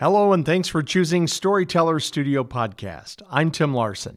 Hello, 0.00 0.32
and 0.32 0.46
thanks 0.46 0.66
for 0.66 0.82
choosing 0.82 1.26
Storyteller 1.26 2.00
Studio 2.00 2.42
Podcast. 2.42 3.20
I'm 3.30 3.50
Tim 3.50 3.74
Larson. 3.74 4.16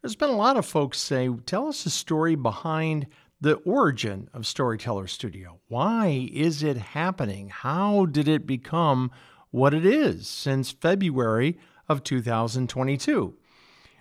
There's 0.00 0.16
been 0.16 0.30
a 0.30 0.36
lot 0.36 0.56
of 0.56 0.66
folks 0.66 0.98
say, 0.98 1.28
tell 1.46 1.68
us 1.68 1.84
the 1.84 1.90
story 1.90 2.34
behind 2.34 3.06
the 3.40 3.54
origin 3.58 4.28
of 4.34 4.48
Storyteller 4.48 5.06
Studio. 5.06 5.60
Why 5.68 6.28
is 6.32 6.64
it 6.64 6.76
happening? 6.76 7.50
How 7.50 8.06
did 8.06 8.26
it 8.26 8.48
become 8.48 9.12
what 9.52 9.72
it 9.72 9.86
is 9.86 10.26
since 10.26 10.72
February 10.72 11.56
of 11.88 12.02
2022? 12.02 13.36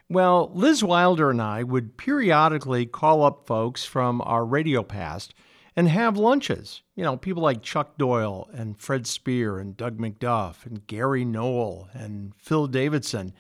Well, 0.10 0.50
Liz 0.56 0.84
Wilder 0.84 1.30
and 1.30 1.40
I 1.40 1.62
would 1.62 1.98
periodically 1.98 2.88
call 2.88 3.24
up 3.24 3.46
folks 3.46 3.86
from 3.86 4.24
our 4.24 4.44
radio 4.44 4.82
past 4.82 5.36
and 5.76 5.88
have 5.88 6.18
lunches. 6.18 6.82
You 6.96 7.04
know, 7.04 7.18
people 7.18 7.44
like 7.44 7.62
Chuck 7.62 7.98
Doyle 7.98 8.50
and 8.54 8.78
Fred 8.78 9.08
Spear 9.08 9.60
and 9.60 9.78
Doug 9.78 9.98
McDuff 9.98 10.66
and 10.66 10.86
Gary 10.88 11.26
Noel 11.26 11.90
and 11.94 12.34
Phil 12.38 12.68
Davidson. 12.68 13.34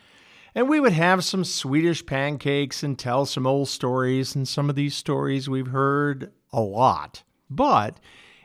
And 0.54 0.68
we 0.68 0.80
would 0.80 0.94
have 0.94 1.24
some 1.24 1.44
Swedish 1.44 2.06
pancakes 2.06 2.84
and 2.84 2.98
tell 2.98 3.26
some 3.26 3.48
old 3.48 3.70
stories. 3.70 4.36
And 4.36 4.48
some 4.48 4.70
of 4.70 4.76
these 4.76 4.96
stories 4.96 5.50
we've 5.50 5.68
heard 5.68 6.32
a 6.52 6.62
lot, 6.62 7.24
but 7.50 8.00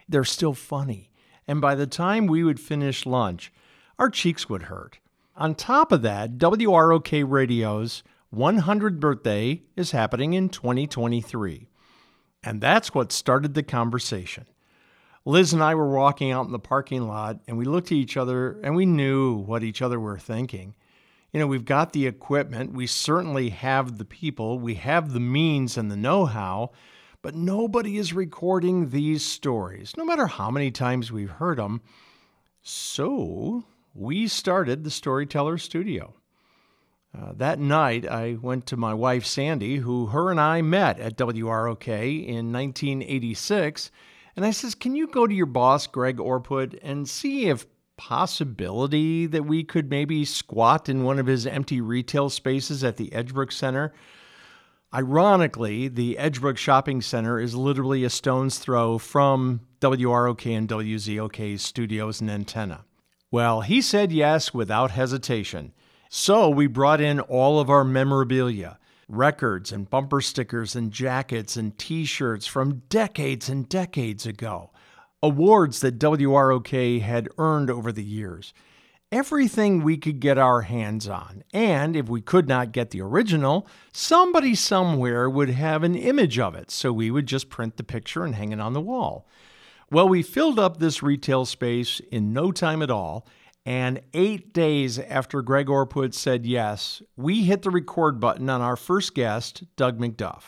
they're 0.09 0.25
still 0.25 0.55
funny. 0.55 1.11
And 1.49 1.61
by 1.61 1.75
the 1.75 1.87
time 1.87 2.27
we 2.27 2.45
would 2.45 2.61
finish 2.61 3.07
lunch, 3.07 3.53
our 3.99 4.11
cheeks 4.11 4.49
would 4.49 4.65
hurt. 4.65 4.99
On 5.37 5.55
top 5.55 5.93
of 5.93 6.03
that, 6.03 6.39
WROK 6.39 7.25
Radio's 7.29 8.03
100th 8.35 8.99
birthday 9.01 9.63
is 9.77 9.91
happening 9.93 10.33
in 10.33 10.49
2023. 10.49 11.69
And 12.47 12.61
that's 12.61 12.95
what 12.95 13.11
started 13.11 13.55
the 13.55 13.65
conversation. 13.65 14.47
Liz 15.25 15.53
and 15.53 15.61
I 15.61 15.75
were 15.75 15.91
walking 15.91 16.31
out 16.31 16.47
in 16.47 16.53
the 16.53 16.61
parking 16.61 17.09
lot 17.09 17.41
and 17.49 17.59
we 17.59 17.65
looked 17.65 17.89
at 17.89 17.99
each 17.99 18.17
other 18.17 18.61
and 18.63 18.77
we 18.77 18.87
knew 18.87 19.35
what 19.35 19.65
each 19.65 19.83
other 19.83 19.99
were 19.99 20.17
thinking. 20.17 20.77
You 21.33 21.41
know, 21.41 21.49
we've 21.49 21.65
got 21.65 21.93
the 21.93 22.07
equipment, 22.07 22.73
we 22.73 22.87
certainly 22.87 23.49
have 23.49 23.99
the 23.99 24.05
people, 24.05 24.61
we 24.61 24.75
have 24.77 25.13
the 25.13 25.21
means 25.21 25.77
and 25.77 25.91
the 25.91 25.97
know 25.97 26.25
how, 26.25 26.71
but 27.21 27.35
nobody 27.35 27.99
is 27.99 28.13
recording 28.13 28.91
these 28.91 29.25
stories, 29.27 29.93
no 29.97 30.05
matter 30.05 30.29
how 30.29 30.49
many 30.49 30.71
times 30.71 31.11
we've 31.11 31.29
heard 31.29 31.59
them. 31.59 31.83
So 32.63 33.65
we 33.93 34.29
started 34.29 34.85
the 34.85 34.91
Storyteller 34.93 35.59
Studio. 35.59 36.15
Uh, 37.17 37.33
that 37.37 37.59
night, 37.59 38.07
I 38.07 38.37
went 38.43 38.67
to 38.67 38.77
my 38.77 38.93
wife 38.93 39.25
Sandy, 39.25 39.77
who 39.77 40.07
her 40.07 40.31
and 40.31 40.39
I 40.39 40.61
met 40.61 41.01
at 41.01 41.17
WROK 41.17 41.89
in 41.89 42.53
1986, 42.53 43.91
and 44.35 44.45
I 44.45 44.51
says, 44.51 44.75
"Can 44.75 44.95
you 44.95 45.07
go 45.07 45.27
to 45.27 45.35
your 45.35 45.47
boss, 45.47 45.87
Greg 45.87 46.21
Orput, 46.21 46.79
and 46.83 47.09
see 47.09 47.47
if 47.47 47.67
possibility 47.97 49.25
that 49.25 49.47
we 49.47 49.65
could 49.65 49.89
maybe 49.89 50.27
squat 50.27 50.91
in 50.91 51.05
one 51.05 51.19
of 51.19 51.27
his 51.27 51.47
empty 51.47 51.81
retail 51.81 52.29
spaces 52.29 52.85
at 52.85 52.99
the 52.99 53.09
Edgebrook 53.11 53.51
Center?" 53.51 53.95
Ironically, 54.93 55.89
the 55.89 56.17
Edgebrook 56.21 56.59
Shopping 56.59 57.01
Center 57.01 57.41
is 57.41 57.55
literally 57.55 58.05
a 58.05 58.11
stone's 58.11 58.59
throw 58.59 58.99
from 58.99 59.61
WROK 59.81 60.47
and 60.47 60.69
WZOK's 60.69 61.63
studios 61.63 62.21
and 62.21 62.31
antenna. 62.31 62.85
Well, 63.31 63.63
he 63.63 63.81
said 63.81 64.13
yes 64.13 64.53
without 64.53 64.91
hesitation. 64.93 65.73
So 66.09 66.49
we 66.49 66.67
brought 66.67 67.01
in 67.01 67.21
all 67.21 67.59
of 67.59 67.69
our 67.69 67.85
memorabilia 67.85 68.79
records 69.09 69.73
and 69.73 69.89
bumper 69.89 70.21
stickers 70.21 70.75
and 70.75 70.91
jackets 70.93 71.57
and 71.57 71.77
t 71.79 72.05
shirts 72.05 72.47
from 72.47 72.83
decades 72.89 73.49
and 73.49 73.69
decades 73.69 74.27
ago, 74.27 74.71
awards 75.23 75.81
that 75.81 75.99
WROK 75.99 77.01
had 77.01 77.29
earned 77.39 77.71
over 77.71 77.93
the 77.93 78.05
years. 78.05 78.53
Everything 79.13 79.83
we 79.83 79.97
could 79.97 80.19
get 80.19 80.37
our 80.37 80.63
hands 80.63 81.09
on. 81.09 81.45
And 81.53 81.95
if 81.95 82.09
we 82.09 82.21
could 82.21 82.49
not 82.49 82.73
get 82.73 82.91
the 82.91 83.01
original, 83.01 83.69
somebody 83.93 84.57
somewhere 84.57 85.31
would 85.31 85.51
have 85.51 85.85
an 85.85 85.95
image 85.95 86.41
of 86.41 86.57
it, 86.57 86.73
so 86.73 86.93
we 86.93 87.13
would 87.13 87.27
just 87.27 87.49
print 87.49 87.77
the 87.77 87.85
picture 87.85 88.25
and 88.25 88.35
hang 88.35 88.51
it 88.51 88.61
on 88.61 88.73
the 88.73 88.81
wall. 88.81 89.29
Well, 89.93 90.09
we 90.09 90.23
filled 90.23 90.59
up 90.59 90.79
this 90.79 91.05
retail 91.05 91.45
space 91.45 92.01
in 92.11 92.33
no 92.33 92.51
time 92.51 92.83
at 92.83 92.91
all 92.91 93.25
and 93.67 94.01
eight 94.15 94.55
days 94.55 95.01
after 95.01 95.43
Greg 95.43 95.69
Orput 95.69 96.15
said 96.15 96.47
yes, 96.47 97.03
we 97.17 97.43
hit 97.43 97.63
the 97.63 97.71
record 97.71 98.21
button 98.21 98.49
on 98.49 98.61
our 98.61 98.77
first 98.77 99.13
guest, 99.13 99.65
Doug 99.75 99.99
McDuff. 99.99 100.43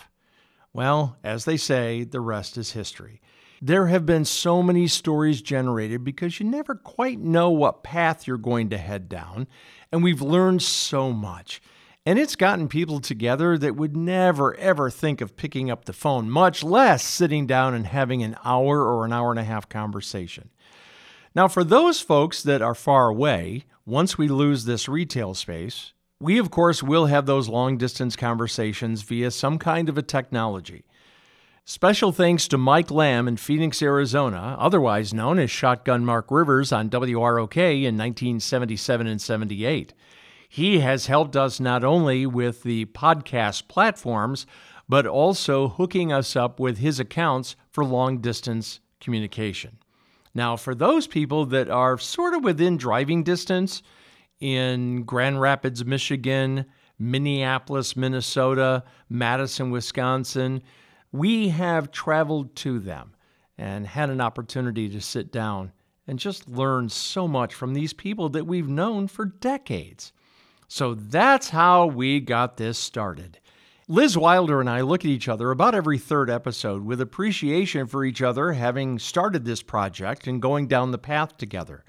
Well, 0.72 1.16
as 1.24 1.44
they 1.44 1.56
say, 1.56 2.04
the 2.04 2.20
rest 2.20 2.56
is 2.56 2.72
history. 2.72 3.20
There 3.60 3.88
have 3.88 4.06
been 4.06 4.24
so 4.24 4.62
many 4.62 4.86
stories 4.86 5.42
generated 5.42 6.04
because 6.04 6.38
you 6.38 6.46
never 6.46 6.76
quite 6.76 7.18
know 7.18 7.50
what 7.50 7.82
path 7.82 8.28
you're 8.28 8.38
going 8.38 8.70
to 8.70 8.78
head 8.78 9.08
down, 9.08 9.48
and 9.90 10.04
we've 10.04 10.22
learned 10.22 10.62
so 10.62 11.12
much. 11.12 11.60
And 12.06 12.20
it's 12.20 12.36
gotten 12.36 12.68
people 12.68 13.00
together 13.00 13.58
that 13.58 13.74
would 13.74 13.96
never, 13.96 14.54
ever 14.54 14.90
think 14.90 15.20
of 15.20 15.36
picking 15.36 15.72
up 15.72 15.86
the 15.86 15.92
phone, 15.92 16.30
much 16.30 16.62
less 16.62 17.02
sitting 17.02 17.48
down 17.48 17.74
and 17.74 17.86
having 17.86 18.22
an 18.22 18.36
hour 18.44 18.80
or 18.80 19.04
an 19.04 19.12
hour 19.12 19.30
and 19.30 19.40
a 19.40 19.44
half 19.44 19.68
conversation. 19.68 20.50
Now, 21.34 21.48
for 21.48 21.64
those 21.64 22.00
folks 22.00 22.42
that 22.42 22.62
are 22.62 22.74
far 22.74 23.08
away, 23.08 23.64
once 23.84 24.18
we 24.18 24.28
lose 24.28 24.64
this 24.64 24.88
retail 24.88 25.34
space, 25.34 25.92
we 26.20 26.38
of 26.38 26.50
course 26.50 26.82
will 26.82 27.06
have 27.06 27.26
those 27.26 27.48
long 27.48 27.78
distance 27.78 28.16
conversations 28.16 29.02
via 29.02 29.30
some 29.30 29.58
kind 29.58 29.88
of 29.88 29.96
a 29.96 30.02
technology. 30.02 30.84
Special 31.64 32.12
thanks 32.12 32.48
to 32.48 32.56
Mike 32.56 32.90
Lamb 32.90 33.28
in 33.28 33.36
Phoenix, 33.36 33.82
Arizona, 33.82 34.56
otherwise 34.58 35.12
known 35.12 35.38
as 35.38 35.50
Shotgun 35.50 36.02
Mark 36.04 36.30
Rivers 36.30 36.72
on 36.72 36.88
WROK 36.88 37.56
in 37.58 37.96
1977 37.96 39.06
and 39.06 39.20
78. 39.20 39.92
He 40.48 40.78
has 40.78 41.06
helped 41.06 41.36
us 41.36 41.60
not 41.60 41.84
only 41.84 42.24
with 42.24 42.62
the 42.62 42.86
podcast 42.86 43.68
platforms, 43.68 44.46
but 44.88 45.06
also 45.06 45.68
hooking 45.68 46.10
us 46.10 46.34
up 46.34 46.58
with 46.58 46.78
his 46.78 46.98
accounts 46.98 47.54
for 47.70 47.84
long 47.84 48.18
distance 48.22 48.80
communication. 48.98 49.76
Now, 50.34 50.56
for 50.56 50.74
those 50.74 51.06
people 51.06 51.46
that 51.46 51.68
are 51.68 51.98
sort 51.98 52.34
of 52.34 52.44
within 52.44 52.76
driving 52.76 53.22
distance 53.22 53.82
in 54.40 55.02
Grand 55.02 55.40
Rapids, 55.40 55.84
Michigan, 55.84 56.66
Minneapolis, 56.98 57.96
Minnesota, 57.96 58.84
Madison, 59.08 59.70
Wisconsin, 59.70 60.62
we 61.12 61.48
have 61.48 61.90
traveled 61.90 62.54
to 62.56 62.78
them 62.78 63.14
and 63.56 63.86
had 63.86 64.10
an 64.10 64.20
opportunity 64.20 64.88
to 64.88 65.00
sit 65.00 65.32
down 65.32 65.72
and 66.06 66.18
just 66.18 66.48
learn 66.48 66.88
so 66.88 67.28
much 67.28 67.54
from 67.54 67.74
these 67.74 67.92
people 67.92 68.28
that 68.30 68.46
we've 68.46 68.68
known 68.68 69.08
for 69.08 69.26
decades. 69.26 70.12
So 70.68 70.94
that's 70.94 71.50
how 71.50 71.86
we 71.86 72.20
got 72.20 72.56
this 72.56 72.78
started. 72.78 73.38
Liz 73.90 74.18
Wilder 74.18 74.60
and 74.60 74.68
I 74.68 74.82
look 74.82 75.00
at 75.00 75.10
each 75.10 75.28
other 75.28 75.50
about 75.50 75.74
every 75.74 75.96
third 75.96 76.28
episode 76.28 76.84
with 76.84 77.00
appreciation 77.00 77.86
for 77.86 78.04
each 78.04 78.20
other 78.20 78.52
having 78.52 78.98
started 78.98 79.46
this 79.46 79.62
project 79.62 80.26
and 80.26 80.42
going 80.42 80.68
down 80.68 80.90
the 80.90 80.98
path 80.98 81.38
together. 81.38 81.86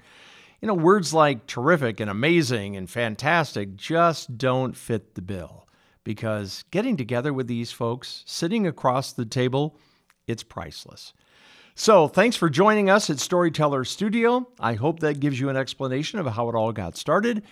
You 0.62 0.68
know, 0.68 0.74
words 0.74 1.12
like 1.12 1.46
terrific 1.46 2.00
and 2.00 2.08
amazing 2.08 2.74
and 2.74 2.88
fantastic 2.88 3.76
just 3.76 4.38
don't 4.38 4.74
fit 4.74 5.14
the 5.14 5.20
bill 5.20 5.68
because 6.02 6.64
getting 6.70 6.96
together 6.96 7.34
with 7.34 7.48
these 7.48 7.70
folks, 7.70 8.22
sitting 8.24 8.66
across 8.66 9.12
the 9.12 9.26
table, 9.26 9.76
it's 10.26 10.42
priceless. 10.42 11.12
So, 11.74 12.08
thanks 12.08 12.34
for 12.34 12.48
joining 12.48 12.88
us 12.88 13.10
at 13.10 13.20
Storyteller 13.20 13.84
Studio. 13.84 14.48
I 14.58 14.72
hope 14.72 15.00
that 15.00 15.20
gives 15.20 15.38
you 15.38 15.50
an 15.50 15.56
explanation 15.58 16.18
of 16.18 16.26
how 16.28 16.48
it 16.48 16.54
all 16.54 16.72
got 16.72 16.96
started. 16.96 17.42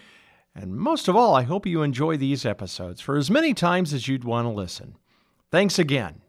And 0.55 0.77
most 0.77 1.09
of 1.09 1.17
all, 1.17 1.35
I 1.35 1.43
hope 1.43 1.67
you 1.67 1.83
enjoy 1.83 2.17
these 2.17 2.45
episodes 2.45 3.01
for 3.01 3.17
as 3.17 3.31
many 3.31 3.55
times 3.55 3.93
as 3.93 4.09
you'd 4.09 4.25
want 4.25 4.47
to 4.47 4.51
listen. 4.51 4.97
Thanks 5.51 5.79
again. 5.79 6.21